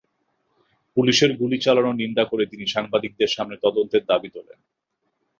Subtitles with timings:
[0.97, 4.59] পুলিশের গুলি চালনার নিন্দা করে তিনি সাংবাদিকদের সামনে তদন্তের দাবি তোলেন।